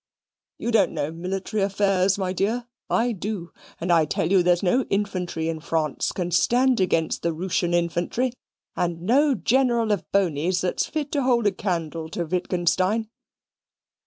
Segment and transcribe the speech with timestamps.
[0.57, 2.65] You don't know military affairs, my dear.
[2.89, 7.75] I do, and I tell you there's no infantry in France can stand against Rooshian
[7.75, 8.33] infantry,
[8.75, 13.11] and no general of Boney's that's fit to hold a candle to Wittgenstein.